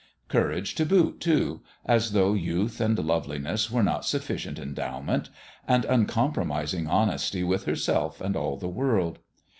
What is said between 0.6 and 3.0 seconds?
to boot, too as though youth and